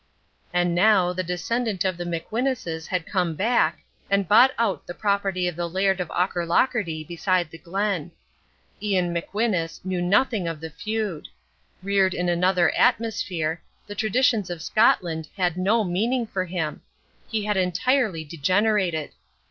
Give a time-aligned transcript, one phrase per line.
[0.51, 5.47] And now the descendant of the McWhinuses had come back, and bought out the property
[5.47, 8.09] of the Laird of Aucherlocherty beside the Glen.
[8.81, 11.27] Ian McWhinus knew nothing of the feud.
[11.83, 16.81] Reared in another atmosphere, the traditions of Scotland had no meaning for him.
[17.27, 19.11] He had entirely degenerated.